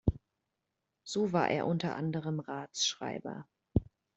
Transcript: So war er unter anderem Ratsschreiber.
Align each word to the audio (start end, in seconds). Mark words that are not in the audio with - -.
So 1.03 1.31
war 1.31 1.49
er 1.51 1.67
unter 1.67 1.95
anderem 1.95 2.39
Ratsschreiber. 2.39 3.45